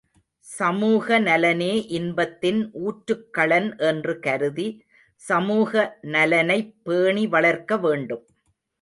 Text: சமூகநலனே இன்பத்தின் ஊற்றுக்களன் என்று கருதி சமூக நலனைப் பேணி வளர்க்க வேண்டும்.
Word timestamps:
சமூகநலனே 0.47 1.67
இன்பத்தின் 1.89 2.61
ஊற்றுக்களன் 2.81 3.69
என்று 3.89 4.19
கருதி 4.19 4.67
சமூக 5.21 5.71
நலனைப் 6.11 6.75
பேணி 6.83 7.27
வளர்க்க 7.27 7.77
வேண்டும். 7.77 8.25